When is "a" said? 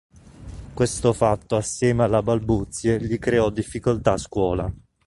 4.13-4.17